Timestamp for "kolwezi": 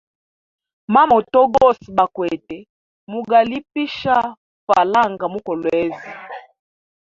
5.45-6.09